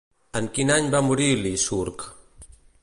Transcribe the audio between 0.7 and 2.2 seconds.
any va morir Licurg?